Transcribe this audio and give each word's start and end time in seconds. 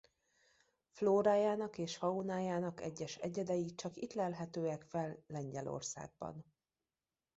Flórájának 0.89 1.77
és 1.77 1.97
faunájának 1.97 2.81
egyes 2.81 3.15
egyedei 3.15 3.75
csak 3.75 3.95
itt 3.95 4.13
lelhetőek 4.13 4.81
fel 4.83 5.23
Lengyelországban. 5.27 6.45